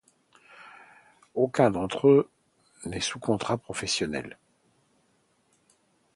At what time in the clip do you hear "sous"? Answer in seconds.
3.01-3.19